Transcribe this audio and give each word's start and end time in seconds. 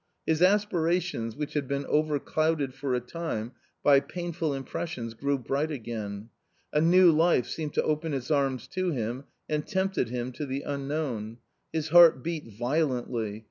His 0.25 0.41
aspirations, 0.41 1.35
which 1.35 1.53
had 1.53 1.67
been 1.67 1.85
overclouded 1.85 2.73
for 2.73 2.95
a 2.95 2.99
time 2.99 3.51
by 3.83 3.99
painful 3.99 4.51
impressions, 4.51 5.13
grew 5.13 5.37
bright 5.37 5.69
again; 5.69 6.29
a 6.73 6.81
new 6.81 7.11
life 7.11 7.45
seemed 7.45 7.75
to 7.75 7.83
open 7.83 8.11
its 8.11 8.31
arms 8.31 8.67
to 8.69 8.89
him, 8.89 9.25
and 9.47 9.63
tempted 9.63 10.09
him 10.09 10.31
to 10.31 10.47
the 10.47 10.63
unknown. 10.63 11.37
His 11.71 11.89
heart 11.89 12.23
beat 12.23 12.47
violently. 12.57 13.39